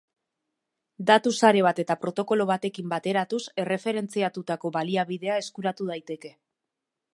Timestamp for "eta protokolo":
1.83-2.47